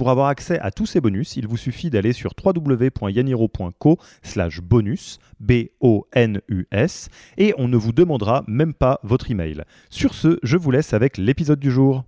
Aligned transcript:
Pour 0.00 0.08
avoir 0.08 0.28
accès 0.28 0.58
à 0.60 0.70
tous 0.70 0.86
ces 0.86 1.02
bonus, 1.02 1.36
il 1.36 1.46
vous 1.46 1.58
suffit 1.58 1.90
d'aller 1.90 2.14
sur 2.14 2.32
www.yaniro.co 2.42 3.98
slash 4.22 4.62
bonus, 4.62 5.18
B-O-N-U-S, 5.40 7.10
et 7.36 7.52
on 7.58 7.68
ne 7.68 7.76
vous 7.76 7.92
demandera 7.92 8.42
même 8.46 8.72
pas 8.72 8.98
votre 9.02 9.30
email. 9.30 9.62
Sur 9.90 10.14
ce, 10.14 10.38
je 10.42 10.56
vous 10.56 10.70
laisse 10.70 10.94
avec 10.94 11.18
l'épisode 11.18 11.60
du 11.60 11.70
jour. 11.70 12.04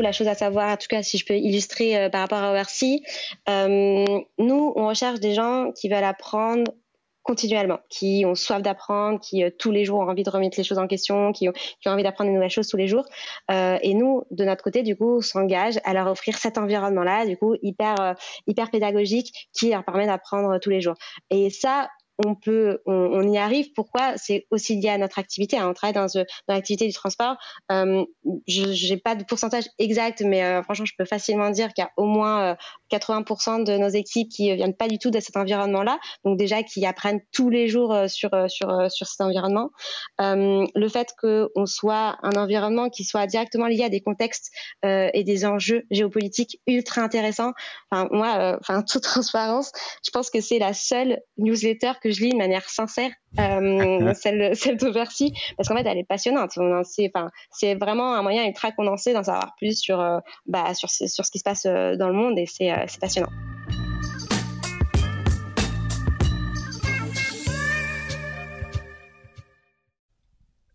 la 0.00 0.12
chose 0.12 0.28
à 0.28 0.34
savoir, 0.34 0.70
en 0.70 0.76
tout 0.76 0.88
cas 0.88 1.02
si 1.02 1.18
je 1.18 1.24
peux 1.26 1.36
illustrer 1.36 1.96
euh, 1.96 2.08
par 2.08 2.22
rapport 2.22 2.38
à 2.38 2.52
ORC, 2.52 2.84
euh, 3.48 4.04
nous 4.38 4.72
on 4.76 4.88
recherche 4.88 5.20
des 5.20 5.34
gens 5.34 5.72
qui 5.72 5.88
veulent 5.88 6.04
apprendre 6.04 6.72
continuellement, 7.22 7.78
qui 7.88 8.24
ont 8.26 8.34
soif 8.34 8.62
d'apprendre, 8.62 9.20
qui 9.20 9.44
euh, 9.44 9.50
tous 9.56 9.70
les 9.70 9.84
jours 9.84 10.00
ont 10.00 10.08
envie 10.08 10.22
de 10.22 10.30
remettre 10.30 10.58
les 10.58 10.64
choses 10.64 10.78
en 10.78 10.86
question, 10.86 11.32
qui 11.32 11.48
ont, 11.48 11.52
envie 11.86 12.02
d'apprendre 12.02 12.30
de 12.30 12.34
nouvelles 12.34 12.50
choses 12.50 12.68
tous 12.68 12.76
les 12.76 12.88
jours. 12.88 13.04
Euh, 13.50 13.78
et 13.82 13.94
nous, 13.94 14.24
de 14.30 14.44
notre 14.44 14.62
côté, 14.62 14.82
du 14.82 14.96
coup, 14.96 15.18
on 15.18 15.20
s'engage 15.20 15.78
à 15.84 15.94
leur 15.94 16.08
offrir 16.08 16.36
cet 16.36 16.58
environnement-là, 16.58 17.26
du 17.26 17.36
coup, 17.36 17.54
hyper, 17.62 18.00
euh, 18.00 18.14
hyper 18.46 18.70
pédagogique, 18.70 19.48
qui 19.52 19.70
leur 19.70 19.84
permet 19.84 20.06
d'apprendre 20.06 20.58
tous 20.58 20.70
les 20.70 20.80
jours. 20.80 20.96
Et 21.30 21.50
ça, 21.50 21.88
on 22.18 22.34
peut, 22.34 22.80
on, 22.86 23.22
y 23.30 23.38
arrive. 23.38 23.72
Pourquoi 23.74 24.16
C'est 24.16 24.46
aussi 24.50 24.76
lié 24.76 24.90
à 24.90 24.98
notre 24.98 25.18
activité. 25.18 25.58
Hein. 25.58 25.68
On 25.70 25.74
travaille 25.74 25.94
dans, 25.94 26.06
dans 26.14 26.54
l'activité 26.54 26.86
du 26.86 26.92
transport. 26.92 27.36
Euh, 27.70 28.04
je 28.46 28.92
n'ai 28.92 28.98
pas 28.98 29.14
de 29.14 29.24
pourcentage 29.24 29.64
exact, 29.78 30.22
mais 30.22 30.44
euh, 30.44 30.62
franchement, 30.62 30.84
je 30.84 30.94
peux 30.96 31.04
facilement 31.04 31.50
dire 31.50 31.72
qu'il 31.72 31.82
y 31.82 31.86
a 31.86 31.90
au 31.96 32.04
moins 32.04 32.56
80% 32.92 33.60
euh, 33.60 33.64
de 33.64 33.76
nos 33.78 33.88
équipes 33.88 34.28
qui 34.28 34.54
viennent 34.54 34.76
pas 34.76 34.88
du 34.88 34.98
tout 34.98 35.10
de 35.10 35.20
cet 35.20 35.36
environnement-là. 35.36 35.98
Donc 36.24 36.38
déjà, 36.38 36.62
qui 36.62 36.84
apprennent 36.84 37.20
tous 37.32 37.50
les 37.50 37.68
jours 37.68 37.94
sur 38.08 38.30
sur 38.48 38.90
sur 38.90 39.06
cet 39.06 39.20
environnement. 39.20 39.70
le 40.18 40.88
fait 40.88 41.14
qu'on 41.20 41.66
soit 41.66 42.18
un 42.22 42.32
environnement 42.32 42.90
qui 42.90 43.04
soit 43.04 43.26
directement 43.26 43.66
lié 43.66 43.84
à 43.84 43.88
des 43.88 44.00
contextes 44.00 44.50
et 44.82 45.24
des 45.24 45.44
enjeux 45.44 45.84
géopolitiques 45.90 46.60
ultra 46.66 47.02
intéressants. 47.02 47.52
Enfin, 47.90 48.08
moi, 48.10 48.58
enfin 48.60 48.82
toute 48.82 49.02
transparence, 49.12 49.72
je 50.04 50.10
pense 50.10 50.30
que 50.30 50.40
c'est 50.40 50.58
la 50.58 50.74
seule 50.74 51.20
newsletter 51.38 51.92
que 52.02 52.10
je 52.10 52.22
lis 52.22 52.30
de 52.30 52.36
manière 52.36 52.68
sincère, 52.68 53.10
euh, 53.38 54.12
celle, 54.14 54.56
celle 54.56 54.76
de 54.76 54.90
Bercy, 54.90 55.32
parce 55.56 55.68
qu'en 55.68 55.76
fait, 55.76 55.86
elle 55.86 55.98
est 55.98 56.06
passionnante. 56.08 56.52
C'est 56.84 57.74
vraiment 57.74 58.14
un 58.14 58.22
moyen 58.22 58.46
ultra 58.46 58.72
condensé 58.72 59.12
d'en 59.12 59.22
savoir 59.22 59.54
plus 59.58 59.78
sur, 59.78 60.00
euh, 60.00 60.18
bah, 60.46 60.74
sur, 60.74 60.90
sur, 60.90 61.24
ce 61.24 61.30
qui 61.30 61.38
se 61.38 61.44
passe 61.44 61.66
euh, 61.66 61.96
dans 61.96 62.08
le 62.08 62.14
monde 62.14 62.38
et 62.38 62.46
c'est 62.46 62.72
passionnant. 63.00 63.30